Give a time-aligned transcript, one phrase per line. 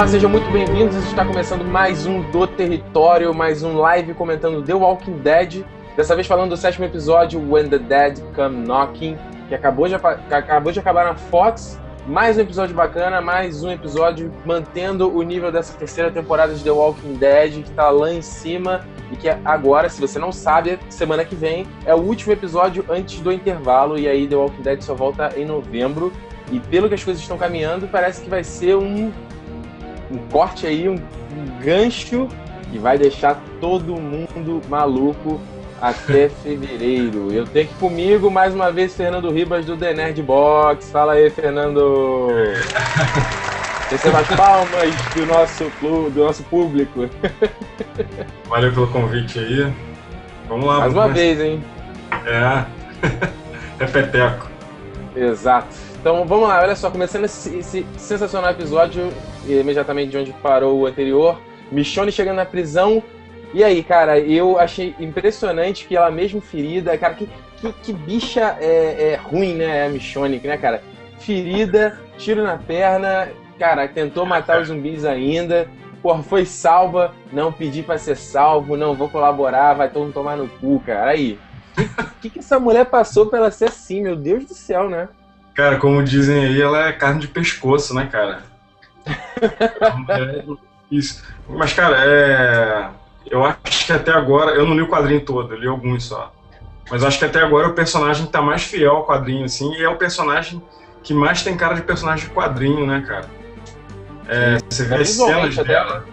[0.00, 0.96] Olá, sejam muito bem-vindos.
[0.96, 5.62] Está começando mais um Do Território, mais um live comentando The Walking Dead.
[5.94, 10.72] Dessa vez falando do sétimo episódio, When the Dead Come Knocking, que acabou de, acabou
[10.72, 11.78] de acabar na Fox.
[12.06, 16.70] Mais um episódio bacana, mais um episódio mantendo o nível dessa terceira temporada de The
[16.70, 21.26] Walking Dead, que está lá em cima e que agora, se você não sabe, semana
[21.26, 24.94] que vem é o último episódio antes do intervalo e aí The Walking Dead só
[24.94, 26.10] volta em novembro.
[26.50, 29.12] E pelo que as coisas estão caminhando, parece que vai ser um
[30.10, 32.28] um corte aí, um, um gancho
[32.70, 35.40] que vai deixar todo mundo maluco
[35.80, 37.32] até fevereiro.
[37.32, 40.90] Eu tenho que comigo mais uma vez Fernando Ribas do The Nerd Box.
[40.90, 42.28] Fala aí, Fernando.
[43.90, 47.08] Receba as palmas do nosso, do nosso público.
[48.48, 49.72] Valeu pelo convite aí.
[50.48, 50.78] Vamos lá.
[50.78, 51.62] Mais uma vez, hein?
[52.26, 52.64] É.
[53.78, 54.48] Repeteco.
[55.16, 55.89] Exato.
[56.00, 59.12] Então vamos lá, olha só, começando esse, esse sensacional episódio,
[59.46, 61.38] imediatamente de onde parou o anterior,
[61.70, 63.02] Michonne chegando na prisão.
[63.52, 67.28] E aí, cara, eu achei impressionante que ela mesmo ferida, cara, que,
[67.60, 70.82] que, que bicha é, é, ruim, né, a Michonne, né, cara?
[71.18, 73.28] Ferida, tiro na perna,
[73.58, 75.68] cara, tentou matar os zumbis ainda,
[76.00, 80.38] porra, foi salva, não pedi para ser salvo, não vou colaborar, vai todo mundo tomar
[80.38, 81.10] no cu, cara.
[81.10, 81.38] Aí,
[81.76, 85.06] o que, que essa mulher passou pra ela ser assim, meu Deus do céu, né?
[85.60, 88.44] Cara, como dizem aí, ela é carne de pescoço, né, cara?
[90.08, 90.42] é,
[90.90, 91.22] isso.
[91.46, 92.88] Mas, cara, é.
[93.30, 94.52] Eu acho que até agora.
[94.52, 96.32] Eu não li o quadrinho todo, eu li alguns só.
[96.90, 99.88] Mas acho que até agora o personagem tá mais fiel ao quadrinho, assim, e é
[99.90, 100.62] o personagem
[101.02, 103.28] que mais tem cara de personagem de quadrinho, né, cara?
[104.28, 106.06] É, você vê é as cenas dela.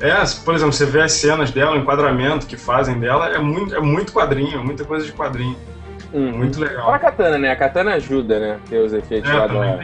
[0.00, 3.74] É, por exemplo, você vê as cenas dela, o enquadramento que fazem dela, é muito,
[3.74, 5.56] é muito quadrinho, muita coisa de quadrinho.
[6.12, 6.38] Uhum.
[6.38, 6.84] Muito legal.
[6.84, 7.50] Fala a katana, né?
[7.50, 8.58] A katana ajuda, né?
[8.68, 9.80] Ter os efeitos é, lá da.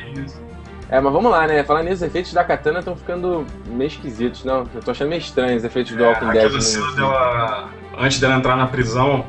[0.90, 1.64] É, mas vamos lá, né?
[1.64, 4.66] Falando nisso, os efeitos da katana estão ficando meio esquisitos, não?
[4.74, 6.44] Eu tô achando meio estranho os efeitos do é, Walking Dead.
[6.44, 7.68] Aquela cena dela,
[7.98, 9.24] antes dela entrar na prisão,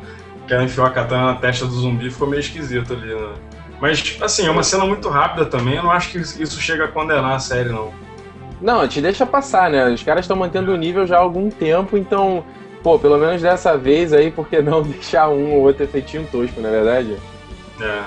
[0.48, 3.34] que ela enfiou a katana na testa do zumbi, ficou meio esquisito ali, né?
[3.80, 6.88] Mas, assim, é uma cena muito rápida também, eu não acho que isso chega a
[6.88, 7.92] condenar a série, não.
[8.62, 9.90] Não, te deixa passar, né?
[9.90, 12.44] Os caras estão mantendo o nível já há algum tempo, então
[12.86, 16.62] pô, pelo menos dessa vez aí, por que não deixar um ou outro efeitinho tosco,
[16.62, 17.18] na é verdade?
[17.82, 18.04] É.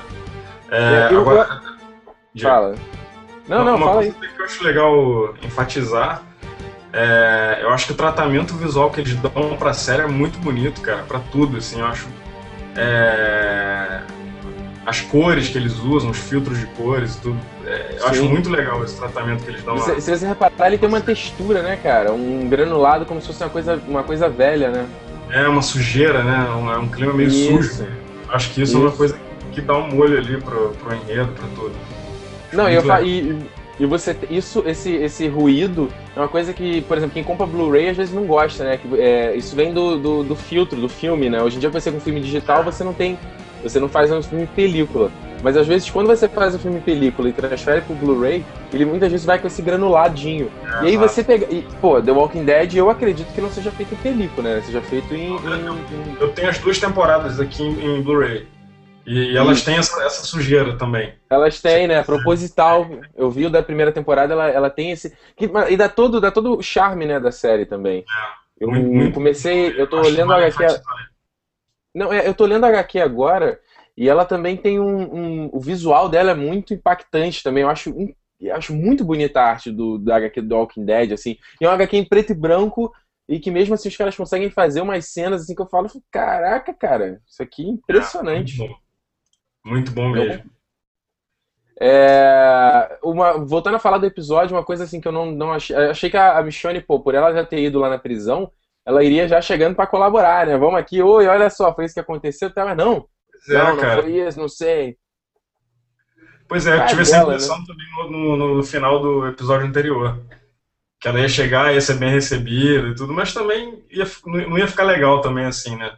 [0.71, 1.61] é eu, agora.
[2.33, 2.41] Eu...
[2.41, 2.75] Fala.
[3.49, 4.29] Não, não, uma fala coisa aí.
[4.29, 6.23] que eu acho legal enfatizar
[6.93, 10.81] é, eu acho que o tratamento visual que eles dão pra série é muito bonito,
[10.81, 12.09] cara, pra tudo, assim, eu acho.
[12.77, 14.01] É,
[14.87, 17.41] as cores que eles usam, os filtros de cores e tudo.
[17.69, 20.01] É, eu acho muito legal esse tratamento que eles dão se, lá.
[20.01, 22.13] Se você reparar, ele tem uma textura, né, cara?
[22.13, 24.87] Um granulado como se fosse uma coisa, uma coisa velha, né?
[25.31, 26.49] É, uma sujeira, né?
[26.51, 27.75] Um, é um clima meio isso.
[27.75, 27.87] sujo.
[28.31, 29.19] Acho que isso, isso, é uma coisa
[29.53, 31.73] que dá um molho ali pro, pro enredo, pra tudo.
[32.49, 33.03] Acho Não, eu fa...
[33.03, 33.39] e,
[33.79, 37.91] e você isso esse esse ruído é uma coisa que por exemplo quem compra Blu-ray
[37.91, 41.31] às vezes não gosta né que é, isso vem do, do, do, filtro do filme
[41.31, 43.17] né hoje em dia você com filme digital você não tem
[43.63, 45.11] você não faz um filme película.
[45.43, 49.11] Mas às vezes, quando você faz o filme película e transfere pro Blu-ray, ele muitas
[49.11, 50.51] vezes vai com esse granuladinho.
[50.81, 51.47] É, e aí você pega.
[51.53, 54.63] E, pô, The Walking Dead eu acredito que não seja feito em película, né?
[54.63, 55.37] Seja feito em.
[55.37, 56.17] em...
[56.21, 58.47] Eu tenho as duas temporadas aqui em, em Blu-ray.
[59.07, 61.15] E, elas têm essa, essa, sujeira também.
[61.31, 62.03] Elas têm, né?
[62.03, 62.87] Proposital.
[63.17, 65.17] Eu vi o da primeira temporada, ela, ela tem esse.
[65.71, 68.01] E dá todo, dá todo o charme, né, da série também.
[68.01, 69.75] É, eu muito, comecei.
[69.81, 70.83] Eu tô olhando a HQ.
[71.95, 73.59] Não, é, eu tô lendo a HQ agora
[73.99, 77.65] e ela também tem um, um, O visual dela é muito impactante também.
[77.65, 77.93] Eu acho,
[78.41, 81.37] eu acho muito bonita a arte do, da HQ do Walking Dead, assim.
[81.61, 82.93] E é uma HQ em preto e branco
[83.29, 86.73] e que mesmo assim os caras conseguem fazer umas cenas assim que eu falo, caraca,
[86.73, 88.55] cara, isso aqui é impressionante.
[88.55, 89.69] É, muito, bom.
[89.69, 90.49] muito bom mesmo.
[91.81, 95.75] É, uma, voltando a falar do episódio, uma coisa assim que eu não, não achei.
[95.75, 98.53] Achei que a, a Michonne, pô, por ela já ter ido lá na prisão,
[98.87, 100.57] ela iria já chegando para colaborar, né?
[100.57, 102.65] Vamos aqui, oi, olha só, foi isso que aconteceu, tá?
[102.65, 103.09] Mas não,
[103.49, 104.03] não, não cara.
[104.03, 104.97] foi isso, não sei.
[106.49, 107.65] Pois é, eu tive essa impressão né?
[107.67, 110.19] também no, no, no, final do episódio anterior.
[110.99, 114.67] Que ela ia chegar, ia ser bem recebida e tudo, mas também ia, não ia
[114.67, 115.97] ficar legal também assim, né?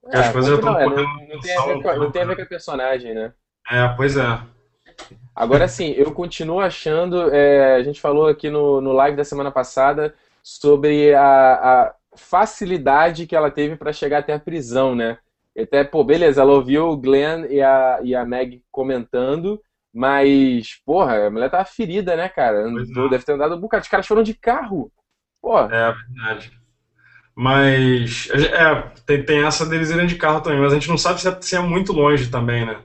[0.00, 2.22] Porque é, as coisas já estão é, não, não, tem a ver com, não tem
[2.22, 3.32] a ver com a personagem, né?
[3.68, 4.40] É, pois é.
[5.34, 7.34] Agora sim, eu continuo achando.
[7.34, 13.26] É, a gente falou aqui no, no live da semana passada sobre a, a facilidade
[13.26, 15.18] que ela teve para chegar até a prisão, né?
[15.56, 19.60] Até, pô, beleza, ela ouviu o Glenn e a, e a Meg comentando,
[19.92, 22.68] mas, porra, a mulher tava ferida, né, cara?
[22.68, 23.08] Não.
[23.08, 23.82] Deve ter andado um bocado.
[23.82, 24.90] Os caras foram de carro.
[25.40, 25.58] Pô.
[25.58, 26.52] É, verdade.
[27.34, 31.20] Mas, é, tem, tem essa deles irem de carro também, mas a gente não sabe
[31.20, 32.82] se é, se é muito longe também, né?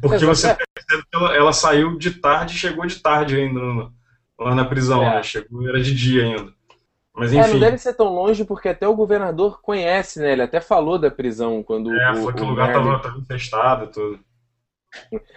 [0.00, 0.26] Porque Exato.
[0.26, 3.92] você percebe que ela, ela, saiu de tarde e chegou de tarde ainda no,
[4.38, 5.16] lá na prisão, é.
[5.16, 5.22] né?
[5.22, 6.52] Chegou, era de dia ainda.
[7.18, 7.50] Mas enfim.
[7.50, 10.32] É, não deve ser tão longe porque até o governador conhece, né?
[10.32, 11.92] Ele até falou da prisão quando.
[11.92, 14.20] É, foi que o lugar tava infestado e tudo.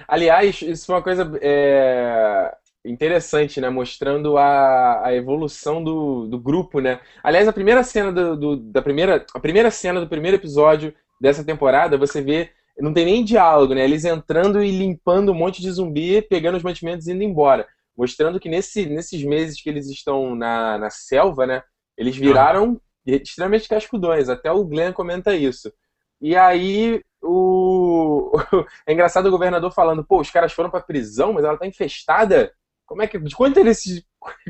[0.07, 2.56] Aliás, isso foi uma coisa é,
[2.86, 3.69] interessante, né?
[3.69, 7.00] Mostrando a, a evolução do, do grupo, né?
[7.24, 11.44] Aliás, a primeira cena do, do, da primeira, a primeira cena do primeiro episódio dessa
[11.44, 12.50] temporada, você vê,
[12.80, 13.83] não tem nem diálogo, né?
[13.83, 17.68] Eles entrando e limpando um monte de zumbi, pegando os mantimentos e indo embora.
[17.98, 21.62] Mostrando que nesse, nesses meses que eles estão na, na selva, né?
[21.97, 25.71] Eles viraram extremamente cascudões, até o Glenn comenta isso.
[26.21, 28.31] E aí o
[28.85, 32.51] é engraçado o governador falando, pô, os caras foram pra prisão, mas ela tá infestada.
[32.85, 33.17] Como é que.
[33.19, 33.83] De quanto eles.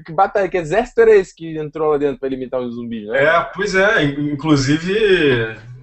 [0.05, 3.23] Que, batalha, que exército era esse que entrou lá dentro pra limitar os zumbis, né?
[3.23, 4.03] É, pois é.
[4.03, 4.91] Inclusive,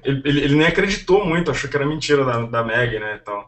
[0.05, 3.19] ele, ele, ele nem acreditou muito, achou que era mentira da, da Meg, né?
[3.19, 3.47] Então.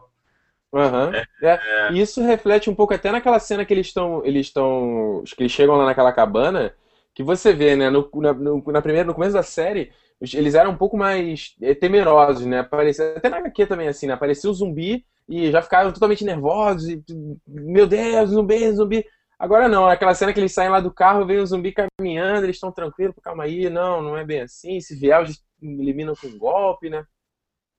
[0.73, 1.13] Uhum.
[1.13, 1.93] É, é.
[1.93, 4.25] Isso reflete um pouco até naquela cena que eles estão.
[4.25, 5.23] Eles estão.
[5.27, 6.73] que eles chegam lá naquela cabana
[7.13, 9.91] que você vê, né, no, na, no, na primeira, no começo da série,
[10.21, 12.59] eles eram um pouco mais eh, temerosos, né?
[12.59, 14.13] Aparecia, até na HQ também, assim, né?
[14.13, 16.87] Aparecia o zumbi e já ficavam totalmente nervosos.
[16.89, 17.03] E,
[17.47, 19.05] Meu Deus, zumbi, zumbi.
[19.39, 22.57] Agora não, aquela cena que eles saem lá do carro, vem um zumbi caminhando, eles
[22.57, 24.79] estão tranquilos, calma aí, não, não é bem assim.
[24.79, 27.03] Se vier, eles eliminam com um golpe, né?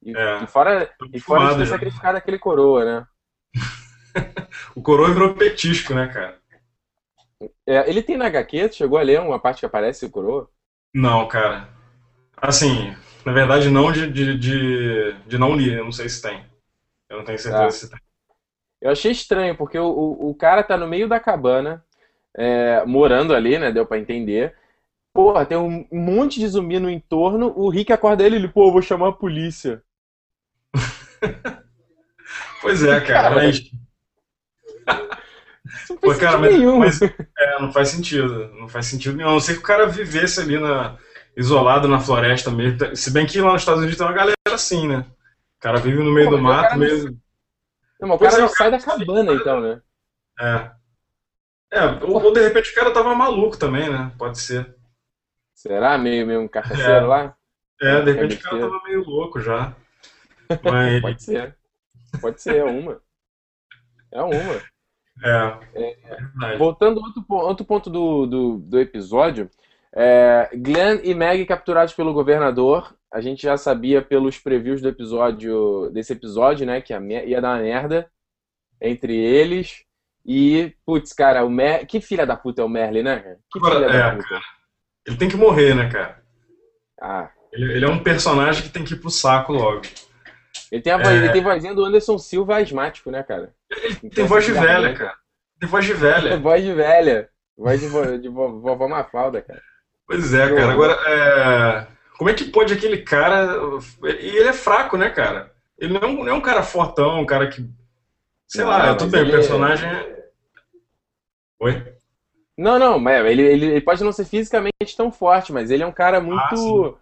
[0.02, 3.06] E, é, e fora, e fora de sacrificar aquele coroa, né?
[4.74, 6.41] o coroa virou petisco, né, cara?
[7.66, 10.48] É, ele tem na HQ, chegou a ler uma parte que aparece o coroa?
[10.94, 11.68] Não, cara.
[12.36, 12.94] Assim,
[13.24, 16.44] na verdade não de, de, de, de não ler, eu não sei se tem.
[17.08, 17.70] Eu não tenho certeza ah.
[17.70, 17.98] se tem.
[18.80, 21.84] Eu achei estranho, porque o, o, o cara tá no meio da cabana,
[22.36, 23.70] é, morando ali, né?
[23.70, 24.56] Deu pra entender.
[25.14, 27.52] Porra, tem um monte de zumbi no entorno.
[27.54, 29.82] O Rick acorda ele e ele, pô, vou chamar a polícia.
[32.60, 33.60] pois é, cara, cara mas.
[35.88, 36.78] Não faz Pô, cara, mas, nenhum.
[36.78, 38.48] Mas, é, não faz sentido.
[38.54, 39.30] Não faz sentido nenhum.
[39.30, 40.96] A não ser que o cara vivesse ali na,
[41.36, 42.96] isolado na floresta mesmo.
[42.96, 45.06] Se bem que lá nos Estados Unidos tem uma galera assim, né?
[45.58, 47.18] O cara vive no meio Pô, do mato mesmo.
[48.00, 49.80] Não, mas o cara, é, sai da cabana, então, né?
[50.40, 50.70] É.
[51.72, 54.12] É, ou, ou, de repente o cara tava maluco também, né?
[54.18, 54.76] Pode ser.
[55.54, 55.96] Será?
[55.96, 57.00] Meio, meio um carcaceiro é.
[57.00, 57.36] lá?
[57.80, 59.74] É, de repente o cara tava meio louco já.
[60.62, 61.00] Mas...
[61.00, 61.56] Pode ser.
[62.20, 63.00] Pode ser, é uma.
[64.10, 64.62] É uma.
[65.24, 65.58] É.
[65.74, 69.50] é voltando ao outro, outro ponto do, do, do episódio,
[69.94, 72.94] é, Glenn e Meg capturados pelo governador.
[73.12, 77.62] A gente já sabia pelos previews do episódio desse episódio, né, que ia dar uma
[77.62, 78.10] merda
[78.80, 79.84] entre eles.
[80.24, 81.86] E, putz, cara, o Mer...
[81.86, 83.36] que filha da puta é o Merle, né?
[83.50, 84.40] Que filha é, da puta.
[85.06, 86.22] Ele tem que morrer, né, cara?
[87.00, 87.30] Ah.
[87.52, 89.82] Ele, ele, é um personagem que tem que ir pro saco logo.
[90.70, 91.16] Ele tem a voz, é...
[91.16, 93.52] ele tem vozinha do Anderson Silva asmático, né, cara?
[93.70, 95.14] Ele tem, tem voz de velha, cara.
[95.60, 96.36] Tem voz de velha.
[96.40, 97.28] voz de velha.
[97.56, 98.18] Voz de, vo...
[98.18, 99.60] de vovó Mafalda, cara.
[100.06, 100.72] Pois é, cara.
[100.72, 101.86] Agora, é...
[102.16, 103.58] como é que pode aquele cara.
[104.02, 105.52] E ele é fraco, né, cara?
[105.78, 107.68] Ele não é um, não é um cara fortão, um cara que.
[108.46, 109.88] Sei não, lá, tudo bem, o personagem.
[109.88, 110.22] É...
[111.60, 111.92] Oi?
[112.56, 115.92] Não, não, ele, ele, ele, pode não ser fisicamente tão forte, mas ele é um
[115.92, 116.40] cara muito.
[116.40, 117.01] Ah,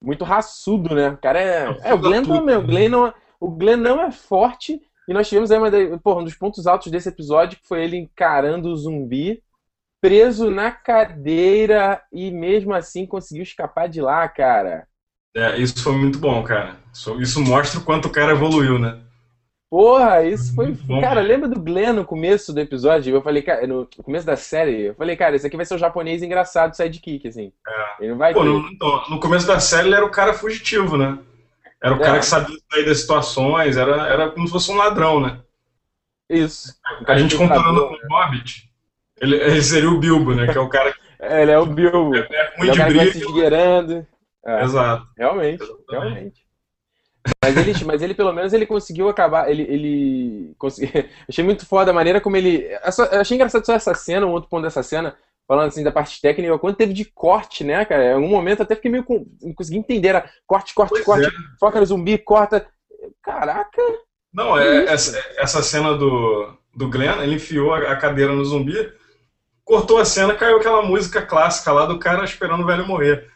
[0.00, 1.10] muito raçudo, né?
[1.10, 1.78] O cara é.
[1.82, 2.56] É, o Glenn também.
[2.56, 4.80] O Glenn, não, o Glenn não é forte.
[5.08, 7.96] E nós tivemos aí uma, porra, um dos pontos altos desse episódio, que foi ele
[7.96, 9.42] encarando o zumbi
[10.00, 14.86] preso na cadeira e mesmo assim conseguiu escapar de lá, cara.
[15.34, 16.76] É, isso foi muito bom, cara.
[16.92, 19.00] Isso, isso mostra o quanto o cara evoluiu, né?
[19.68, 20.72] Porra, isso foi.
[20.72, 23.14] Bom, cara, lembra do Glenn no começo do episódio?
[23.14, 25.78] Eu falei, cara, no começo da série, eu falei, cara, esse aqui vai ser o
[25.78, 27.52] japonês engraçado sidekick, assim.
[27.66, 27.86] É.
[28.00, 31.18] Ele não vai Pô, no, no, começo da série ele era o cara fugitivo, né?
[31.82, 32.04] Era o é.
[32.04, 35.40] cara que sabia sair das situações, era, era como se fosse um ladrão, né?
[36.30, 36.74] Isso.
[37.06, 38.70] A gente comparando com o Hobbit,
[39.20, 40.46] ele, ele, seria o Bilbo, né?
[40.50, 41.06] Que é o cara que.
[41.18, 42.14] É, ele é o Bilbo.
[42.14, 43.12] É, é ruim de briga.
[43.12, 44.06] se esgueirando.
[44.44, 45.08] É, Exato.
[45.16, 45.90] Realmente, Exatamente.
[45.90, 46.45] realmente.
[47.42, 49.50] Mas ele, mas ele, pelo menos, ele conseguiu acabar.
[49.50, 50.90] Ele, ele conseguiu.
[51.28, 52.66] Achei muito foda a maneira como ele.
[53.20, 55.16] achei engraçado só essa cena, um outro ponto dessa cena,
[55.46, 58.04] falando assim da parte técnica, quanto teve de corte, né, cara?
[58.04, 59.04] Em algum momento até fiquei meio.
[59.04, 59.26] Com...
[59.42, 60.08] Não consegui entender.
[60.08, 61.30] Era corte, corte, pois corte, é.
[61.58, 62.66] foca no zumbi, corta.
[63.22, 63.82] Caraca!
[64.32, 68.92] Não, é, essa, essa cena do, do Glenn, ele enfiou a cadeira no zumbi
[69.66, 73.28] cortou a cena, caiu aquela música clássica lá do cara esperando o velho morrer.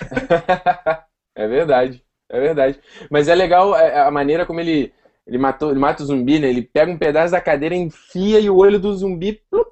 [1.36, 2.02] é verdade,
[2.32, 2.80] é verdade.
[3.10, 4.92] Mas é legal a maneira como ele,
[5.26, 6.48] ele, matou, ele mata o zumbi, né?
[6.48, 9.68] Ele pega um pedaço da cadeira, enfia e o olho do zumbi plup,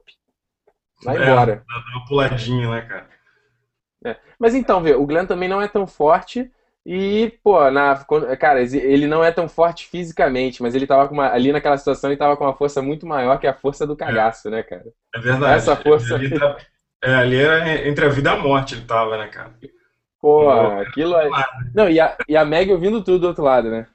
[1.02, 1.64] vai é, embora.
[1.66, 3.08] Dá uma puladinha, né, cara?
[4.04, 4.16] É.
[4.38, 6.50] Mas então, vê, o Glenn também não é tão forte
[6.84, 8.04] E, pô, na,
[8.38, 12.10] cara, ele não é tão forte fisicamente, mas ele tava com uma, ali naquela situação
[12.10, 14.50] ele tava com uma força muito maior que a força do cagaço, é.
[14.50, 14.86] né, cara?
[15.14, 15.54] É verdade.
[15.54, 16.14] Essa força.
[16.14, 16.56] Ali, tá,
[17.02, 19.54] é, ali era entre a vida e a morte ele tava, né, cara?
[20.20, 21.30] Pô, aquilo aí.
[21.74, 23.86] Não, e a, e a Meg ouvindo tudo do outro lado, né?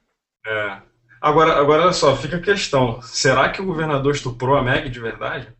[0.45, 0.81] É.
[1.21, 3.01] Agora, agora, olha só, fica a questão.
[3.01, 5.53] Será que o governador estuprou a Meg de verdade?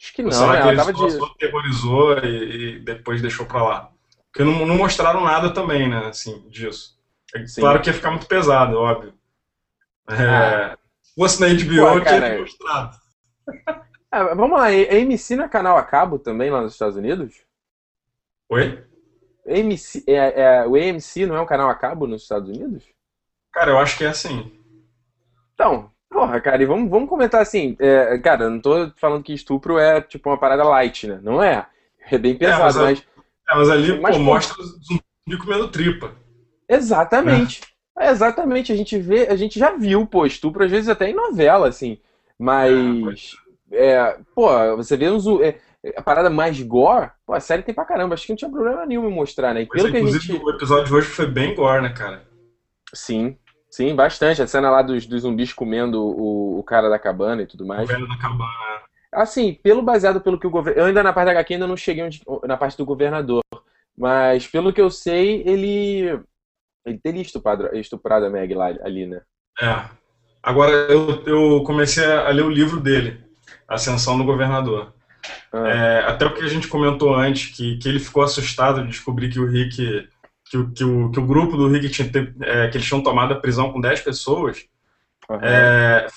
[0.00, 0.62] Acho que não, será né?
[0.62, 1.12] que ele só, de...
[1.12, 3.92] só aterrorizou e, e, depois deixou pra lá?
[4.32, 6.98] Porque não, não mostraram nada também, né, assim, disso.
[7.34, 9.12] É claro que ia ficar muito pesado, óbvio.
[10.08, 10.78] É, ah.
[11.02, 12.96] Se fosse na HBO, Pô, tinha mostrado.
[14.12, 17.44] É, vamos lá, a AMC não é canal a cabo também lá nos Estados Unidos?
[18.48, 18.84] Oi?
[19.52, 22.84] AMC, é, é, o AMC não é um canal a cabo nos Estados Unidos?
[23.52, 24.52] Cara, eu acho que é assim.
[25.54, 27.76] Então, porra, cara, e vamos, vamos comentar assim.
[27.78, 31.20] É, cara, eu não tô falando que estupro é tipo uma parada light, né?
[31.22, 31.66] Não é.
[32.10, 32.98] É bem pesado, é, mas, mas,
[33.48, 36.12] é, mas ali, mas, pô, mostra zumbi comendo tripa.
[36.68, 37.62] Exatamente.
[37.98, 38.10] É.
[38.10, 38.72] Exatamente.
[38.72, 41.98] A gente vê, a gente já viu, pô, estupro às vezes até em novela, assim.
[42.38, 43.36] Mas.
[43.70, 45.26] É, pô, você vê uns.
[45.42, 45.58] É,
[45.96, 48.14] a parada mais gore, pô, a série tem pra caramba.
[48.14, 49.62] Acho que não tinha problema nenhum em mostrar, né?
[49.62, 50.32] E pelo que a gente...
[50.32, 52.22] o episódio de hoje foi bem gore, né, cara?
[52.92, 53.36] Sim,
[53.70, 54.42] sim, bastante.
[54.42, 57.88] A cena lá dos, dos zumbis comendo o, o cara da cabana e tudo mais.
[57.88, 58.50] O da cabana.
[59.12, 60.80] Assim, pelo baseado pelo que o governo.
[60.80, 62.22] Eu ainda na parte da HQ ainda não cheguei onde...
[62.44, 63.42] na parte do governador.
[63.96, 66.20] Mas pelo que eu sei, ele.
[66.84, 69.20] Ele teria estuprado, estuprado a Meg lá, ali, né?
[69.60, 69.84] É.
[70.42, 73.22] Agora eu, eu comecei a ler o livro dele,
[73.68, 74.94] Ascensão do Governador.
[75.52, 75.68] Ah.
[75.68, 79.30] É, até o que a gente comentou antes, que, que ele ficou assustado de descobrir
[79.30, 80.08] que o Rick.
[80.50, 82.10] Que, o, que, o, que o grupo do Rick tinha
[82.42, 84.64] é, que eles tinham tomado a prisão com 10 pessoas.
[85.28, 85.38] Uhum.
[85.40, 86.08] É,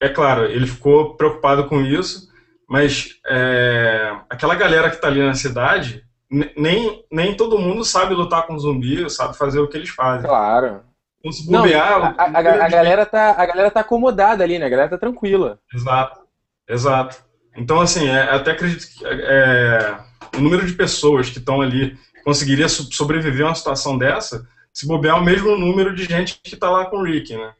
[0.00, 2.28] é claro, ele ficou preocupado com isso,
[2.68, 8.46] mas é, aquela galera que está ali na cidade, nem, nem todo mundo sabe lutar
[8.46, 10.28] com zumbi, sabe fazer o que eles fazem.
[10.28, 10.82] Claro.
[11.18, 14.58] Então, se bobear, Não, a, a, a, a, galera tá, a galera tá acomodada ali,
[14.58, 14.66] né?
[14.66, 15.58] A galera tá tranquila.
[15.74, 16.20] Exato,
[16.68, 17.24] exato.
[17.58, 19.98] Então, assim, é, até acredito que é,
[20.36, 25.16] o número de pessoas que estão ali conseguiria sobreviver a uma situação dessa, se bobear
[25.16, 27.52] é o mesmo número de gente que está lá com o Rick, né?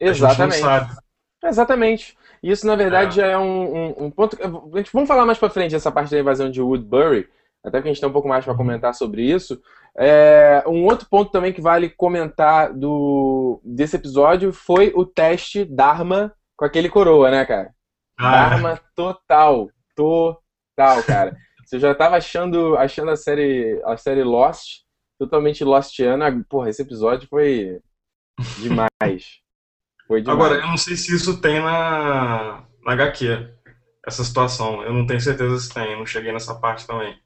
[0.00, 0.62] Exatamente.
[1.44, 2.18] Exatamente.
[2.42, 3.22] Isso, na verdade, é.
[3.22, 4.36] já é um, um, um, ponto.
[4.92, 7.28] Vamos falar mais para frente essa parte da invasão de Woodbury,
[7.64, 8.58] até que a gente tem um pouco mais para uhum.
[8.58, 9.60] comentar sobre isso.
[9.96, 16.32] É, um outro ponto também que vale comentar do, desse episódio foi o teste Dharma
[16.56, 17.72] com aquele coroa, né, cara?
[18.20, 18.50] Ah.
[18.50, 19.70] Dharma total.
[19.96, 21.36] Total, cara.
[21.64, 24.82] Você já tava achando, achando a série, a série Lost
[25.18, 26.44] totalmente Lostiana.
[26.48, 27.80] Porra, esse episódio foi
[28.58, 29.40] demais.
[30.06, 30.38] Foi demais.
[30.38, 33.48] Agora, eu não sei se isso tem na, na HQ,
[34.06, 34.82] essa situação.
[34.82, 37.18] Eu não tenho certeza se tem, eu não cheguei nessa parte também.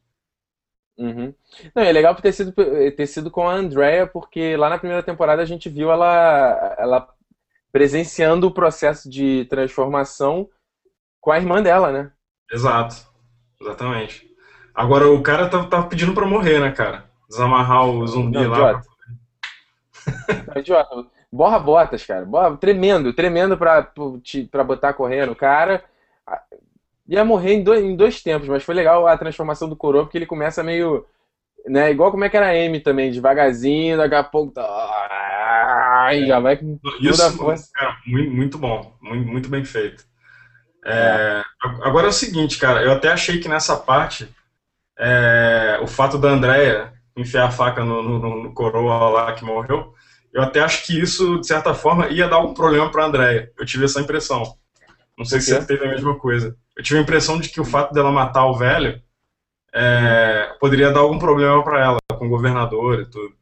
[0.96, 1.34] Uhum.
[1.74, 5.42] Não, é legal ter sido, ter sido com a Andrea, porque lá na primeira temporada
[5.42, 7.08] a gente viu ela, ela
[7.72, 10.48] presenciando o processo de transformação
[11.24, 12.10] com a irmã dela, né?
[12.52, 12.96] Exato.
[13.58, 14.30] Exatamente.
[14.74, 17.06] Agora o cara tá, tá pedindo pra morrer, né, cara?
[17.26, 18.58] Desamarrar o zumbi não, lá.
[18.58, 18.82] Idiota.
[20.58, 21.06] idiota.
[21.32, 22.26] Borra botas, cara.
[22.26, 23.90] Borra, tremendo, tremendo pra,
[24.50, 25.32] pra botar correndo.
[25.32, 25.82] O cara
[27.08, 30.18] ia morrer em dois, em dois tempos, mas foi legal a transformação do Coroa, porque
[30.18, 31.06] ele começa meio.
[31.66, 34.52] Né, igual como é que era a Amy também, devagarzinho, daqui a pouco.
[34.52, 37.70] Tá, já vai com Isso, força.
[37.72, 40.04] Cara, muito, muito bom, muito, muito bem feito.
[40.84, 41.42] É,
[41.82, 44.28] agora é o seguinte, cara, eu até achei que nessa parte
[44.98, 49.94] é, o fato da Andrea enfiar a faca no, no, no, coroa lá que morreu,
[50.32, 53.50] eu até acho que isso, de certa forma, ia dar algum problema pra Andrea.
[53.56, 54.42] Eu tive essa impressão.
[55.16, 56.56] Não sei se você teve a mesma coisa.
[56.76, 59.00] Eu tive a impressão de que o fato dela matar o velho
[59.72, 63.32] é, poderia dar algum problema para ela, com o governador e tudo.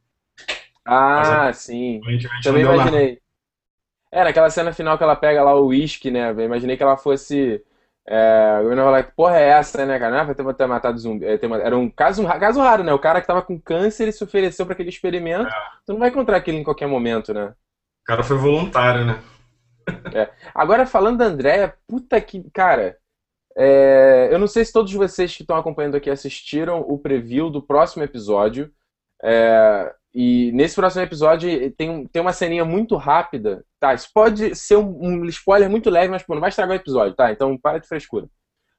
[0.84, 2.00] Ah, Mas, sim.
[2.42, 3.21] Também imaginei.
[4.12, 6.30] É, naquela cena final que ela pega lá o uísque, né?
[6.30, 7.64] Eu imaginei que ela fosse.
[8.06, 10.12] É, eu não falar que porra é essa, né, cara?
[10.12, 11.24] Não é pra ter, matado zumbi.
[11.24, 12.92] É, era um caso, caso raro, né?
[12.92, 15.48] O cara que tava com câncer e se ofereceu para aquele experimento.
[15.48, 15.62] É.
[15.86, 17.46] Tu não vai encontrar aquilo em qualquer momento, né?
[17.46, 19.18] O cara foi voluntário, né?
[20.14, 20.30] É.
[20.54, 22.48] Agora, falando da Andréia, puta que.
[22.52, 22.96] Cara,
[23.56, 27.60] é, eu não sei se todos vocês que estão acompanhando aqui assistiram o preview do
[27.60, 28.70] próximo episódio.
[29.22, 33.94] É, e nesse próximo episódio tem, tem uma ceninha muito rápida, tá?
[33.94, 37.14] Isso pode ser um, um spoiler muito leve, mas pô, não vai estragar o episódio,
[37.14, 37.32] tá?
[37.32, 38.28] Então para de frescura.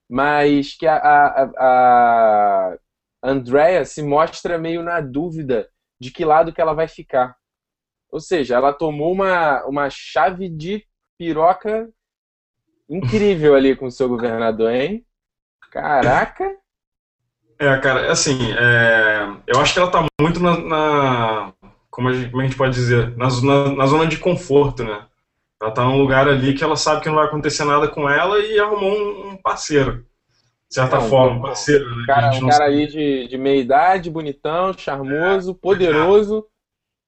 [0.07, 2.77] Mas que a, a, a
[3.23, 5.67] Andrea se mostra meio na dúvida
[5.99, 7.35] de que lado que ela vai ficar.
[8.11, 10.85] Ou seja, ela tomou uma, uma chave de
[11.17, 11.89] piroca
[12.87, 15.03] incrível ali com o seu governador, hein?
[15.71, 16.62] Caraca!
[17.63, 21.53] É, cara, assim, é, eu acho que ela tá muito na, na,
[21.89, 25.05] como a gente, como a gente pode dizer, na, na, na, zona de conforto, né?
[25.61, 28.37] Ela tá num lugar ali que ela sabe que não vai acontecer nada com ela
[28.39, 30.05] e arrumou um, um parceiro.
[30.67, 31.89] De certa é, forma, um parceiro.
[31.95, 32.03] Né?
[32.05, 36.45] Cara, um cara aí de, de meia idade, bonitão, charmoso, é, poderoso.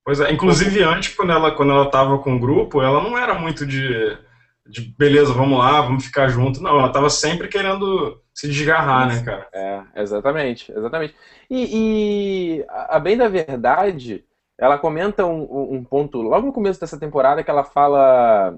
[0.06, 3.34] Pois é, inclusive antes, quando ela, quando ela tava com o grupo, ela não era
[3.34, 4.18] muito de,
[4.66, 6.64] de beleza, vamos lá, vamos ficar junto.
[6.64, 9.48] Não, ela tava sempre querendo se desgarrar, né, cara?
[9.54, 11.16] É, exatamente, exatamente.
[11.50, 14.26] E, e a bem da verdade,
[14.58, 18.58] ela comenta um, um, ponto logo no começo dessa temporada que ela fala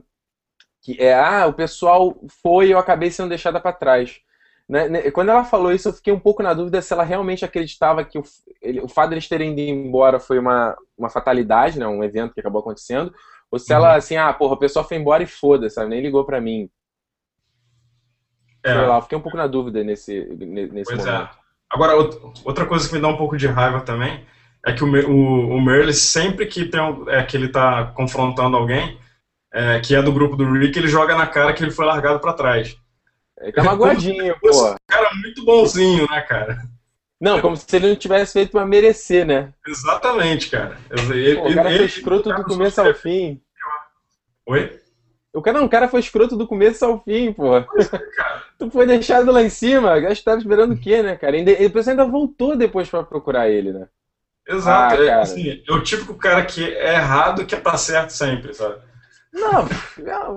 [0.82, 4.20] que é ah o pessoal foi e eu acabei sendo deixada para trás
[4.70, 8.04] né, quando ela falou isso eu fiquei um pouco na dúvida se ela realmente acreditava
[8.04, 8.24] que o,
[8.62, 12.34] ele, o fato de eles terem ido embora foi uma, uma fatalidade né um evento
[12.34, 13.12] que acabou acontecendo
[13.50, 13.80] ou se uhum.
[13.80, 16.70] ela assim ah porra o pessoal foi embora e foda sabe nem ligou para mim
[18.68, 18.74] é.
[18.74, 21.12] Sei lá, fiquei um pouco na dúvida nesse, nesse pois é.
[21.12, 21.32] momento.
[21.34, 21.48] É.
[21.70, 21.96] Agora,
[22.46, 24.26] outra coisa que me dá um pouco de raiva também
[24.66, 28.58] é que o, o, o Merle, sempre que, tem um, é, que ele tá confrontando
[28.58, 28.98] alguém,
[29.54, 32.20] é, que é do grupo do Rick, ele joga na cara que ele foi largado
[32.20, 32.78] para trás.
[33.40, 34.76] Ele tá magoadinho, pô.
[34.88, 36.62] Cara muito bonzinho, né, cara?
[37.20, 39.52] Não, como se ele não tivesse feito pra merecer, né?
[39.66, 40.78] Exatamente, cara.
[40.90, 43.42] Ele, pô, o cara ele, foi escroto do começo ao fim.
[44.46, 44.80] Oi?
[45.38, 47.58] O cara, não, o cara foi escroto do começo ao fim, pô.
[47.58, 47.66] É,
[48.58, 51.38] tu foi deixado lá em cima, a gente tava esperando o quê, né, cara?
[51.38, 53.88] E depois ainda voltou depois para procurar ele, né?
[54.48, 58.54] Exato, ah, é, assim, é o típico cara que é errado que pra certo sempre,
[58.54, 58.78] sabe?
[59.34, 59.68] Não,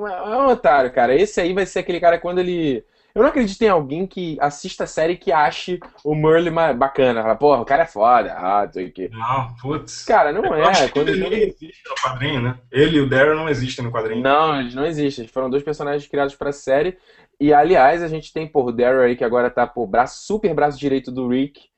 [0.08, 1.14] é, é um otário, cara.
[1.14, 2.84] Esse aí vai ser aquele cara quando ele.
[3.14, 7.22] Eu não acredito em alguém que assista a série que ache o Merle bacana.
[7.22, 8.32] Fala, porra, o cara é foda.
[8.36, 9.10] Ah, o quê.
[9.12, 10.04] Não, putz.
[10.04, 10.88] Cara, não é.
[10.88, 12.58] Quando ele não existe no quadrinho, né?
[12.70, 14.22] Ele e o Daryl não existem no quadrinho.
[14.22, 15.24] Não, eles não existem.
[15.24, 16.96] Eles foram dois personagens criados pra série.
[17.40, 20.54] E, aliás, a gente tem, porra, o Daryl aí que agora tá, pô, braço, super
[20.54, 21.68] braço direito do Rick.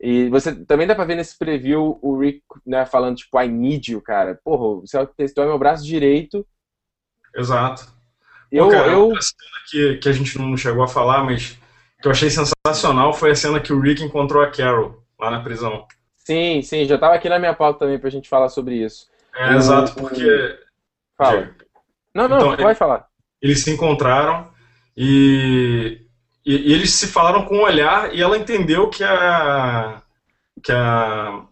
[0.00, 3.92] E você também dá pra ver nesse preview o Rick, né, falando, tipo, I need
[3.92, 4.38] you, cara.
[4.44, 6.44] Porra, você é meu braço direito.
[7.36, 7.86] Exato.
[8.52, 9.08] Eu, Pô, cara, eu...
[9.20, 11.58] Cena que, que a gente não chegou a falar, mas
[12.00, 15.40] que eu achei sensacional foi a cena que o Rick encontrou a Carol lá na
[15.40, 15.86] prisão.
[16.18, 19.06] Sim, sim, já tava aqui na minha pauta também pra gente falar sobre isso.
[19.34, 20.58] É, o, exato, porque.
[21.16, 21.50] Fala.
[22.14, 23.06] Não, não, então, pode falar.
[23.40, 24.48] Eles se encontraram
[24.96, 26.02] e
[26.44, 30.02] e, e, eles se falaram com um olhar e ela entendeu que a.
[30.62, 31.42] que a.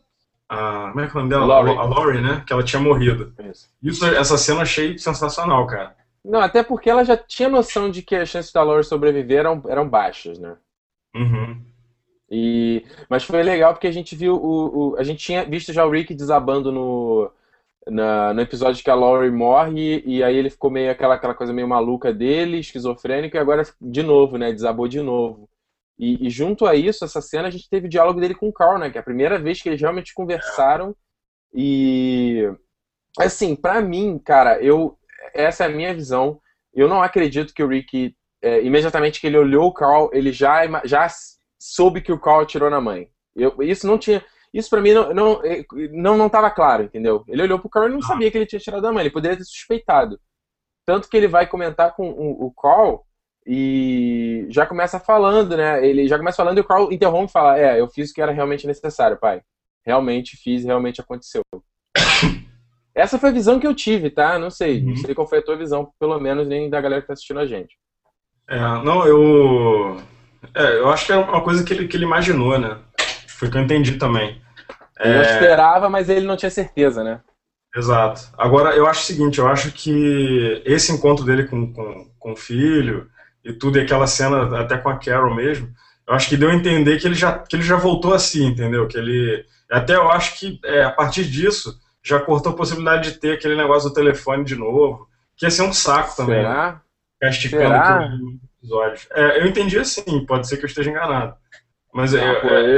[0.49, 1.47] a como é que é o nome dela?
[1.47, 1.77] Laurie.
[1.77, 2.43] A Laurie, né?
[2.47, 3.33] Que ela tinha morrido.
[3.51, 3.69] Isso.
[3.83, 5.95] Isso, essa cena eu achei sensacional, cara.
[6.25, 9.63] Não, até porque ela já tinha noção de que as chances da Laurie sobreviver eram,
[9.69, 10.57] eram baixas, né?
[11.15, 11.65] Uhum.
[12.31, 15.85] E, mas foi legal porque a gente viu o, o, a gente tinha visto já
[15.85, 17.33] o Rick desabando no,
[17.89, 21.53] na, no episódio que a Laurie morre, e aí ele ficou meio aquela, aquela coisa
[21.53, 24.53] meio maluca dele, esquizofrênico, e agora de novo, né?
[24.53, 25.49] Desabou de novo.
[25.99, 28.53] E, e, junto a isso, essa cena, a gente teve o diálogo dele com o
[28.53, 28.91] Carl, né?
[28.91, 30.97] Que é a primeira vez que eles realmente conversaram.
[31.53, 32.51] E.
[33.19, 34.97] Assim, para mim, cara, eu.
[35.35, 36.41] Essa é a minha visão.
[36.73, 38.15] Eu não acredito que o Rick.
[38.43, 41.07] É, imediatamente que ele olhou o Carl, ele já, já
[41.59, 43.11] soube que o Carl atirou na mãe.
[43.37, 44.25] Eu, isso não tinha.
[44.53, 47.23] Isso para mim não, não, é, não, não tava claro, entendeu?
[47.29, 49.37] Ele olhou pro Carl e não sabia que ele tinha tirado a mãe, ele poderia
[49.37, 50.19] ter suspeitado.
[50.85, 53.05] Tanto que ele vai comentar com o, o Carl
[53.47, 55.87] e já começa falando, né?
[55.87, 58.23] Ele já começa falando e o Carl interrompe e fala: É, eu fiz o que
[58.23, 59.43] era realmente necessário, pai.
[59.85, 61.43] Realmente fiz, realmente aconteceu.
[62.95, 64.39] Essa foi a visão que eu tive, tá?
[64.39, 64.81] Não sei.
[64.81, 64.91] Uhum.
[64.91, 67.41] Não sei qual foi a tua visão, pelo menos, nem da galera que tá assistindo
[67.41, 67.77] a gente.
[68.49, 70.01] É, não, eu.
[70.55, 72.79] É, eu acho que é uma coisa que ele, que ele imaginou, né?
[73.29, 74.41] Foi o que eu entendi também.
[74.99, 75.23] Ele é...
[75.23, 77.21] esperava, mas ele não tinha certeza, né?
[77.75, 78.23] Exato.
[78.37, 82.37] Agora, eu acho o seguinte, eu acho que esse encontro dele com, com, com o
[82.37, 83.09] filho
[83.45, 85.73] e tudo, e aquela cena até com a Carol mesmo,
[86.07, 88.89] eu acho que deu a entender que ele já, que ele já voltou assim, entendeu?
[88.89, 89.45] Que ele.
[89.71, 93.57] Até eu acho que é, a partir disso já cortou a possibilidade de ter aquele
[93.57, 96.43] negócio do telefone de novo, que ia ser um saco também.
[96.43, 96.83] Será?
[97.23, 97.31] Né?
[97.31, 98.11] Esticando Será?
[98.59, 99.09] episódios.
[99.13, 101.35] É, eu entendi assim, pode ser que eu esteja enganado.
[101.93, 102.77] Mas não, é, pô, é,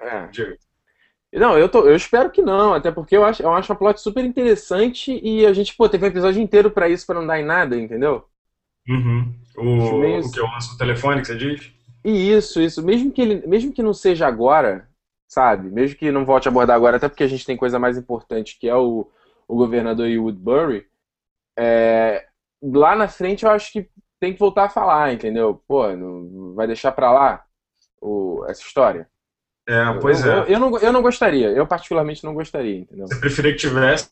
[0.00, 1.38] é, é.
[1.38, 4.00] Não, eu, tô, eu espero que não, até porque eu acho, eu acho a plot
[4.00, 7.38] super interessante e a gente, pô, teve um episódio inteiro pra isso, pra não dar
[7.38, 8.24] em nada, entendeu?
[8.88, 9.34] Uhum.
[9.56, 11.72] O, o que é o lance do telefone que você diz?
[12.04, 12.82] E isso, isso.
[12.82, 14.88] Mesmo que, ele, mesmo que não seja agora,
[15.28, 15.70] sabe?
[15.70, 18.58] Mesmo que não volte a abordar agora, até porque a gente tem coisa mais importante
[18.58, 19.08] que é o,
[19.48, 20.86] o governador e Woodbury,
[21.58, 22.26] é,
[22.62, 23.88] lá na frente eu acho que
[24.20, 25.62] tem que voltar a falar, entendeu?
[25.68, 27.46] Pô, não, vai deixar pra lá?
[28.00, 29.08] o, essa história.
[29.68, 30.38] É, pois eu, é.
[30.38, 33.08] Eu, eu, não, eu não gostaria, eu particularmente não gostaria, entendeu?
[33.08, 34.08] Você preferia que tivesse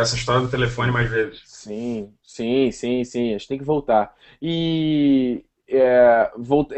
[0.00, 1.40] essa história do telefone mais vezes?
[1.46, 4.12] Sim, sim, sim, sim, a gente tem que voltar.
[4.40, 5.44] E.
[5.68, 6.30] É,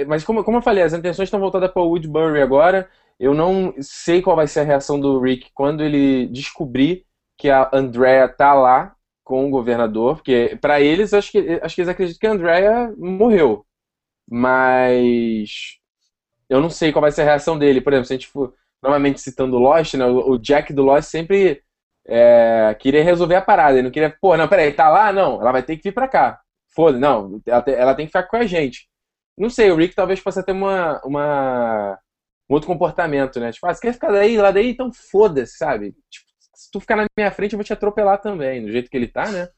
[0.06, 2.88] mas como, como eu falei, as intenções estão voltadas para o Woodbury agora.
[3.18, 7.06] Eu não sei qual vai ser a reação do Rick quando ele descobrir
[7.38, 11.80] que a Andrea tá lá com o governador, porque para eles acho que acho que
[11.80, 13.64] eles acreditam que a Andrea morreu.
[14.28, 15.78] Mas
[16.48, 17.80] eu não sei qual vai ser a reação dele.
[17.80, 20.04] Por exemplo, se a gente for novamente citando Lost, né?
[20.06, 21.62] O Jack do Lost sempre
[22.06, 23.74] é, queria resolver a parada.
[23.74, 25.12] Ele não queria, pô, não, peraí, tá lá?
[25.12, 26.40] Não, ela vai ter que vir pra cá.
[26.74, 28.88] Foda, não, ela, tem que ficar com a gente.
[29.38, 31.98] Não sei, o Rick talvez possa ter uma, uma
[32.48, 33.52] um outro comportamento, né?
[33.52, 34.70] Tipo, ah, você quer ficar daí, lá daí?
[34.70, 35.94] Então foda-se, sabe?
[36.10, 38.96] Tipo, se tu ficar na minha frente, eu vou te atropelar também, do jeito que
[38.96, 39.48] ele tá, né?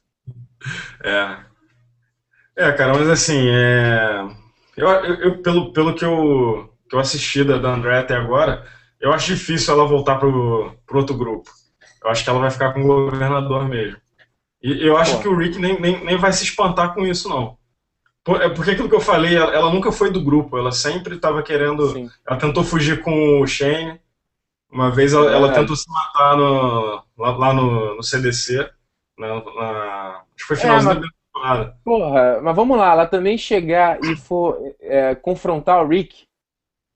[1.05, 1.37] É.
[2.57, 4.27] É, cara, mas assim, é...
[4.77, 8.65] eu, eu, pelo, pelo que eu, que eu assisti da, da André até agora,
[9.01, 11.51] eu acho difícil ela voltar pro, pro outro grupo.
[12.03, 13.99] Eu acho que ela vai ficar com o governador mesmo.
[14.63, 15.23] E eu acho Pô.
[15.23, 17.59] que o Rick nem, nem, nem vai se espantar com isso, não.
[18.35, 21.93] É porque aquilo que eu falei, ela, nunca foi do grupo, ela sempre estava querendo.
[21.93, 22.11] Sim.
[22.27, 24.01] Ela tentou fugir com o Shane.
[24.71, 28.69] Uma vez ela, ela tentou se matar no, lá, lá no, no, CDC.
[29.17, 31.77] Na, na, acho que foi finalzinho é, mas, da temporada.
[31.85, 36.27] Porra, mas vamos lá, ela também chegar e for é, confrontar o Rick.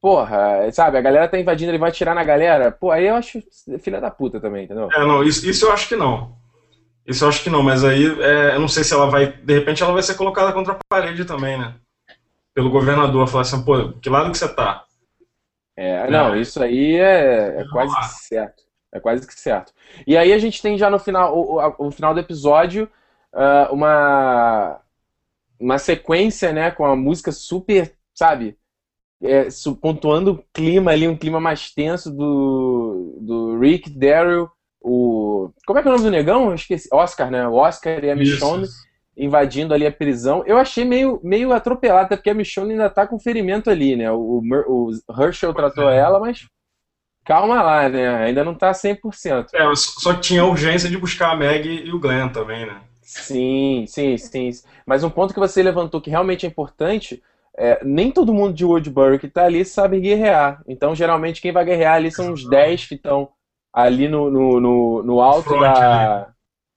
[0.00, 2.72] Porra, sabe, a galera tá invadindo, ele vai atirar na galera.
[2.72, 3.40] Pô, aí eu acho
[3.78, 4.88] filha da puta também, entendeu?
[4.92, 6.39] É, não, isso, isso eu acho que não.
[7.06, 9.32] Isso eu acho que não, mas aí é, eu não sei se ela vai.
[9.32, 11.74] De repente ela vai ser colocada contra a parede também, né?
[12.54, 14.84] Pelo governador, falar assim, pô, que lado que você tá?
[15.76, 16.40] É, não, é.
[16.40, 18.62] isso aí é, é quase que certo.
[18.92, 19.72] É quase que certo.
[20.06, 22.90] E aí a gente tem já no final, o, o final do episódio,
[23.32, 24.80] uh, uma,
[25.58, 28.58] uma sequência, né, com a música super, sabe,
[29.22, 29.48] é,
[29.80, 35.50] pontuando o clima ali, um clima mais tenso do, do Rick, Daryl o.
[35.66, 36.48] Como é que é o nome do negão?
[36.48, 36.88] Eu esqueci.
[36.92, 37.46] Oscar, né?
[37.46, 38.66] O Oscar e a Michonne
[39.16, 40.42] invadindo ali a prisão.
[40.46, 44.10] Eu achei meio, meio atropelado, até porque a Michonne ainda tá com ferimento ali, né?
[44.10, 44.90] O, o
[45.20, 45.98] Herschel tratou é.
[45.98, 46.46] ela, mas
[47.24, 48.24] calma lá, né?
[48.24, 49.48] Ainda não tá 100%.
[49.52, 52.80] É, só tinha urgência de buscar a Meg e o Glenn também, né?
[53.02, 54.50] Sim, sim, sim.
[54.86, 57.22] Mas um ponto que você levantou que realmente é importante
[57.56, 60.62] é, nem todo mundo de Woodbury que tá ali sabe guerrear.
[60.66, 63.28] Então, geralmente, quem vai guerrear ali são os 10 que estão
[63.72, 66.28] ali no, no, no, no alto Front, da.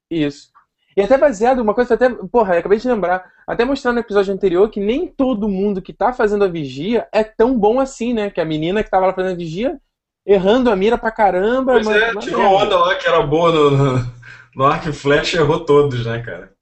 [0.10, 0.54] Isso.
[0.96, 2.10] E até baseado, uma coisa até.
[2.10, 3.32] Porra, acabei de lembrar.
[3.48, 7.24] Até mostrando no episódio anterior que nem todo mundo que tá fazendo a vigia é
[7.24, 8.30] tão bom assim, né?
[8.30, 9.80] Que a menina que tava lá fazendo a vigia,
[10.26, 11.74] errando a mira pra caramba.
[11.74, 14.12] Pois é, tirou onda lá que era boa no, no,
[14.56, 16.54] no arco e flecha errou todos, né, cara?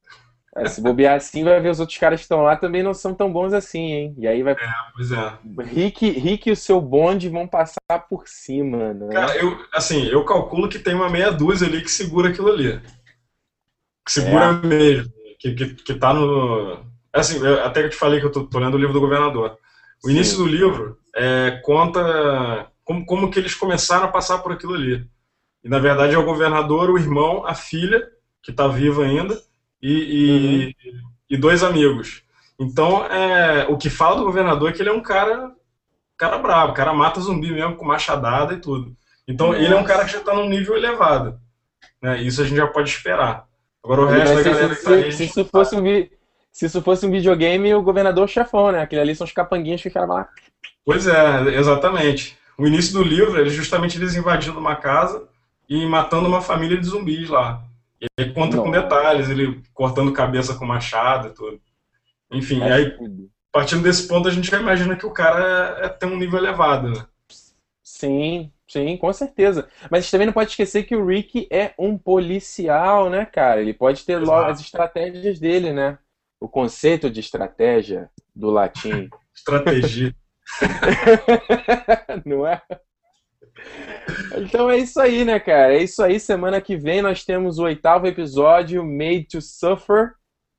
[0.54, 3.14] É, se bobear assim, vai ver os outros caras que estão lá também não são
[3.14, 4.16] tão bons assim, hein?
[4.18, 4.54] E aí vai.
[4.54, 5.34] É, pois é.
[5.64, 9.14] Rick, Rick e o seu bonde vão passar por cima, né?
[9.14, 12.82] Cara, eu, assim, eu calculo que tem uma meia dúzia ali que segura aquilo ali.
[14.06, 14.68] Que segura é.
[14.68, 15.14] mesmo.
[15.40, 16.86] Que, que, que tá no.
[17.14, 19.00] Assim, eu, até que eu te falei que eu tô, tô lendo o livro do
[19.00, 19.58] governador.
[20.04, 20.16] O Sim.
[20.16, 25.08] início do livro é, conta como, como que eles começaram a passar por aquilo ali.
[25.64, 28.06] E na verdade é o governador, o irmão, a filha,
[28.44, 29.42] que tá viva ainda
[29.82, 31.02] e, e, uhum.
[31.30, 32.24] e dois amigos.
[32.60, 35.52] Então, é, o que fala do governador é que ele é um cara,
[36.18, 38.96] cara bravo, o cara mata zumbi mesmo com machadada e tudo.
[39.28, 39.60] Então, Nossa.
[39.60, 41.40] ele é um cara que já está num nível elevado.
[42.02, 42.22] Né?
[42.22, 43.46] Isso a gente já pode esperar.
[43.84, 45.84] Agora, o resto da galera se, que tá aí, se, isso fosse um,
[46.52, 48.82] se isso fosse um videogame, o governador chefão, né?
[48.82, 50.30] Aquele ali são os capanguinhos que ficaram lá.
[50.86, 52.38] Pois é, exatamente.
[52.58, 55.28] O início do livro, ele justamente eles invadindo uma casa
[55.68, 57.64] e matando uma família de zumbis lá.
[58.18, 58.64] Ele conta Não.
[58.64, 61.62] com detalhes, ele cortando cabeça com machado e tudo.
[62.32, 62.98] Enfim, aí,
[63.52, 66.40] partindo desse ponto, a gente já imagina que o cara é, é, tem um nível
[66.40, 67.06] elevado, né?
[67.84, 69.68] Sim, sim, com certeza.
[69.90, 73.62] Mas a gente também não pode esquecer que o Rick é um policial, né, cara?
[73.62, 76.00] Ele pode ter logo as estratégias dele, né?
[76.40, 79.10] O conceito de estratégia do latim.
[79.36, 80.16] Estratégia.
[82.26, 82.62] não é?
[84.38, 85.74] Então é isso aí, né, cara?
[85.74, 86.20] É isso aí.
[86.20, 90.14] Semana que vem nós temos o oitavo episódio, Made to Suffer.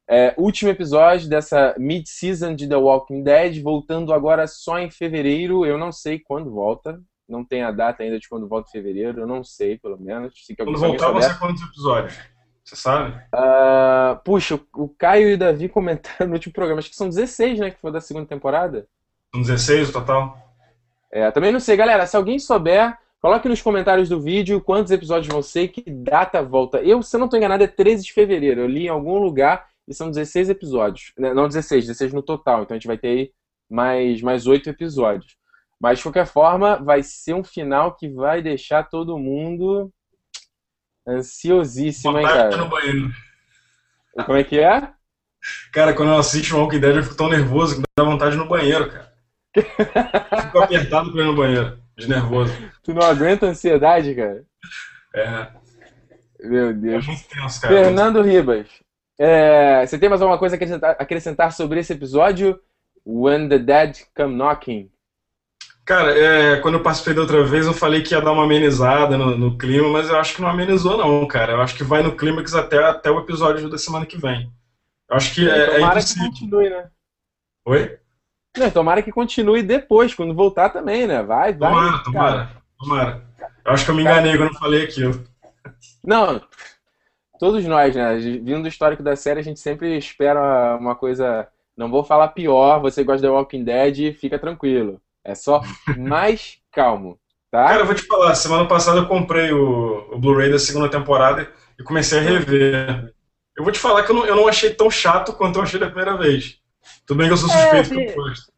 [0.09, 5.65] É, último episódio dessa mid-season de The Walking Dead, voltando agora só em fevereiro.
[5.65, 7.01] Eu não sei quando volta.
[7.29, 9.21] Não tem a data ainda de quando volta em fevereiro.
[9.21, 10.35] Eu não sei, pelo menos.
[10.45, 12.19] Se quando voltar, vão ser quantos episódios?
[12.65, 13.17] Você sabe?
[13.35, 16.81] Uh, puxa, o Caio e o Davi comentaram no último programa.
[16.81, 17.71] Acho que são 16, né?
[17.71, 18.87] Que foi da segunda temporada.
[19.35, 20.52] São 16 o total?
[21.13, 22.07] É, também não sei, galera.
[22.07, 26.79] Se alguém souber, coloque nos comentários do vídeo quantos episódios vão ser, que data volta.
[26.79, 28.63] Eu, se eu não estou enganado, é 13 de fevereiro.
[28.63, 31.13] Eu li em algum lugar e são 16 episódios.
[31.19, 32.63] Né, não 16, 16 no total.
[32.63, 33.31] Então a gente vai ter aí
[33.71, 35.37] mais, mais 8 episódios.
[35.79, 39.93] Mas de qualquer forma, vai ser um final que vai deixar todo mundo
[41.07, 42.57] ansiosíssimo, hein, cara?
[42.57, 43.11] no banheiro.
[44.25, 44.91] Como é que é?
[45.73, 48.91] Cara, quando eu assisto Walking Dead, eu fico tão nervoso que dá vontade no banheiro,
[48.91, 49.12] cara.
[49.55, 52.53] Fico apertado pra ir no banheiro, de nervoso.
[52.83, 54.45] Tu não aguenta a ansiedade, cara?
[55.15, 55.49] É.
[56.41, 57.05] Meu Deus.
[57.05, 57.75] É muito tenso, cara.
[57.75, 58.67] Fernando Ribas,
[59.19, 62.59] é, você tem mais alguma coisa a acrescentar, acrescentar, sobre esse episódio?
[63.05, 64.91] When the Dead Come Knocking.
[65.85, 69.19] Cara, é, quando eu participei da outra vez, eu falei que ia dar uma amenizada
[69.19, 71.53] no, no, clima, mas eu acho que não amenizou, não, cara.
[71.53, 74.51] Eu acho que vai no clímax até, até o episódio da semana que vem.
[75.11, 76.89] Eu acho que é, é é que continue, né?
[77.67, 77.99] Oi?
[78.57, 81.23] Não, tomara que continue depois, quando voltar também, né?
[81.23, 81.71] Vai, vai.
[81.71, 83.23] Tomara, tomara, tomara.
[83.65, 85.25] Eu acho que eu me enganei quando falei aquilo.
[86.05, 86.41] Não,
[87.39, 88.17] todos nós, né?
[88.19, 91.49] Vindo do histórico da série, a gente sempre espera uma coisa.
[91.77, 95.01] Não vou falar pior, você gosta de Walking Dead, fica tranquilo.
[95.25, 95.63] É só
[95.97, 97.19] mais calmo,
[97.51, 97.69] tá?
[97.69, 101.51] Cara, eu vou te falar, semana passada eu comprei o, o Blu-ray da segunda temporada
[101.79, 103.15] e comecei a rever.
[103.57, 105.81] Eu vou te falar que eu não, eu não achei tão chato quanto eu achei
[105.81, 106.62] da primeira vez.
[107.07, 108.53] Tudo bem que eu sou suspeito é, que eu gosto.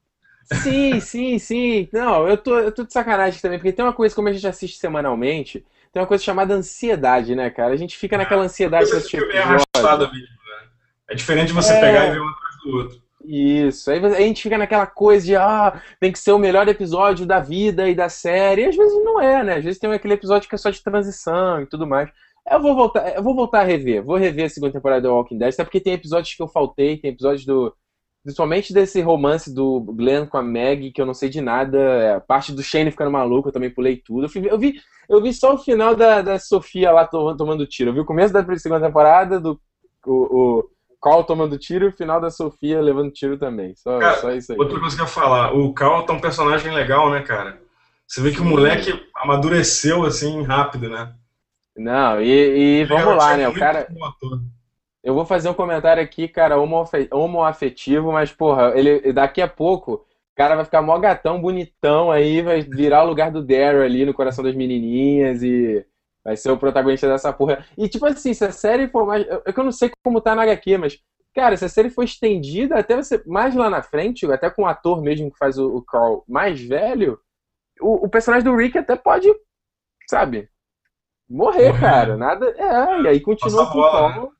[0.62, 1.88] Sim, sim, sim.
[1.92, 4.46] Não, eu tô, eu tô de sacanagem também, porque tem uma coisa, como a gente
[4.46, 7.72] assiste semanalmente, tem uma coisa chamada ansiedade, né, cara?
[7.72, 10.68] A gente fica naquela ansiedade pra assistir é arrastada mesmo, né?
[11.08, 11.80] É diferente de você é...
[11.80, 13.04] pegar e ver um atrás do outro.
[13.24, 13.90] Isso.
[13.90, 17.40] Aí a gente fica naquela coisa de, ah, tem que ser o melhor episódio da
[17.40, 18.62] vida e da série.
[18.62, 19.56] E às vezes não é, né?
[19.56, 22.10] Às vezes tem aquele episódio que é só de transição e tudo mais.
[22.50, 24.02] Eu vou voltar, eu vou voltar a rever.
[24.02, 26.98] Vou rever a segunda temporada do Walking Dead, até porque tem episódios que eu faltei,
[26.98, 27.74] tem episódios do.
[28.24, 31.78] Principalmente desse romance do Glenn com a Meg, que eu não sei de nada.
[31.78, 34.24] É, a parte do Shane ficando maluco, eu também pulei tudo.
[34.24, 37.90] Eu, fui, eu, vi, eu vi só o final da, da Sofia lá tomando tiro.
[37.90, 39.60] Eu vi o começo da segunda temporada, do
[40.06, 40.70] o, o
[41.02, 43.74] Carl tomando tiro e o final da Sofia levando tiro também.
[43.76, 44.58] Só, cara, só isso aí.
[44.58, 47.60] Outra coisa que eu ia falar, o Carl tá um personagem legal, né, cara?
[48.06, 51.14] Você vê que o moleque amadureceu assim rápido, né?
[51.76, 53.48] Não, e, e vamos lá, né?
[53.48, 53.86] O cara.
[55.04, 60.36] Eu vou fazer um comentário aqui, cara, homoafetivo, mas, porra, ele daqui a pouco o
[60.36, 64.14] cara vai ficar mó gatão, bonitão aí, vai virar o lugar do Daryl ali no
[64.14, 65.86] coração das menininhas e
[66.24, 67.64] vai ser o protagonista dessa porra.
[67.78, 69.24] E, tipo assim, se a série for mais.
[69.46, 70.98] É que eu não sei como tá na HQ, mas,
[71.34, 73.22] cara, se a série for estendida até você.
[73.26, 76.60] Mais lá na frente, até com o ator mesmo que faz o, o Carl mais
[76.60, 77.20] velho,
[77.80, 79.28] o, o personagem do Rick até pode,
[80.08, 80.48] sabe?
[81.28, 81.80] Morrer, Morrer.
[81.80, 82.16] cara.
[82.16, 82.52] Nada.
[82.56, 84.33] É, e aí continua com o Carl.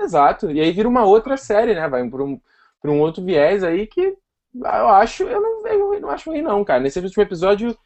[0.00, 0.50] Exato.
[0.50, 1.86] E aí vira uma outra série, né?
[1.88, 2.40] Vai pra um,
[2.80, 4.16] pra um outro viés aí que
[4.54, 5.24] eu acho.
[5.24, 6.80] Eu não, eu não acho ruim, não, cara.
[6.80, 7.76] Nesse último episódio,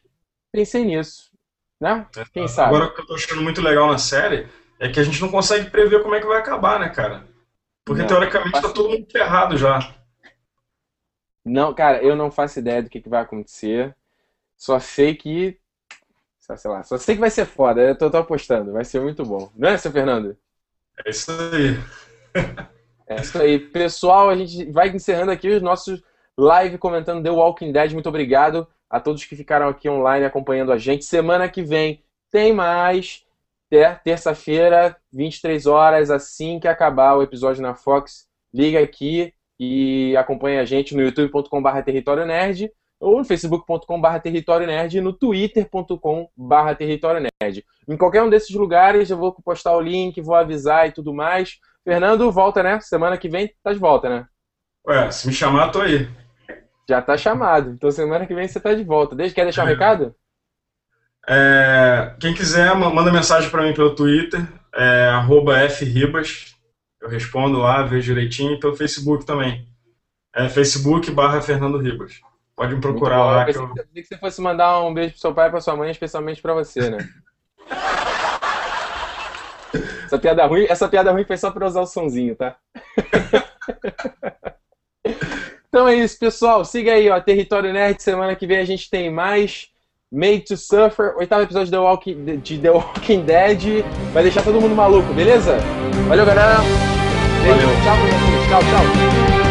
[0.53, 1.31] pensei nisso.
[1.81, 2.07] Né?
[2.33, 2.68] Quem sabe?
[2.68, 4.48] Agora, o que eu tô achando muito legal na série
[4.79, 7.27] é que a gente não consegue prever como é que vai acabar, né, cara?
[7.85, 9.94] Porque não, teoricamente tá todo mundo ferrado já.
[11.44, 13.94] Não, cara, eu não faço ideia do que, que vai acontecer.
[14.57, 15.59] Só sei que.
[16.38, 17.81] Sei lá, só sei que vai ser foda.
[17.83, 19.50] Eu tô, tô apostando, vai ser muito bom.
[19.55, 20.37] Não é, seu Fernando?
[21.05, 21.79] É isso aí.
[23.06, 23.58] é isso aí.
[23.58, 26.02] Pessoal, a gente vai encerrando aqui os nossos
[26.36, 27.92] live comentando The Walking Dead.
[27.92, 31.04] Muito obrigado a todos que ficaram aqui online acompanhando a gente.
[31.04, 33.24] Semana que vem tem mais.
[34.04, 40.64] Terça-feira, 23 horas, assim que acabar o episódio na Fox, liga aqui e acompanha a
[40.64, 42.70] gente no youtube.com.br território nerd
[43.00, 47.64] ou no facebook.com.br território nerd e no twitter.com.br território nerd.
[47.88, 51.58] Em qualquer um desses lugares eu vou postar o link, vou avisar e tudo mais.
[51.84, 52.80] Fernando, volta, né?
[52.80, 54.26] Semana que vem tá de volta, né?
[54.88, 56.08] Ué, se me chamar, tô aí.
[56.88, 57.70] Já tá chamado.
[57.70, 59.14] Então semana que vem você tá de volta.
[59.14, 59.72] Deixa, quer deixar um é.
[59.72, 60.14] recado?
[61.26, 65.10] É, quem quiser, manda mensagem para mim pelo Twitter, é,
[65.70, 66.54] @fribas.
[67.00, 68.54] Eu respondo lá, vejo direitinho.
[68.54, 69.66] E pelo Facebook também.
[70.34, 72.20] É Facebook barra Fernando Ribas.
[72.56, 73.40] Pode me procurar lá.
[73.42, 75.76] Eu pensei que, que você fosse mandar um beijo pro seu pai e pra sua
[75.76, 76.98] mãe, especialmente para você, né?
[80.04, 82.56] essa, piada ruim, essa piada ruim foi só pra usar o sonzinho, tá?
[85.74, 86.64] Então é isso, pessoal.
[86.64, 88.00] Siga aí, ó, Território Nerd.
[88.00, 89.66] Semana que vem a gente tem mais
[90.10, 93.84] Made to Suffer, oitavo episódio de The Walking, de The Walking Dead.
[94.12, 95.58] Vai deixar todo mundo maluco, beleza?
[96.06, 96.58] Valeu, galera.
[97.42, 97.76] Beijo, Valeu.
[97.82, 99.43] tchau, tchau, tchau.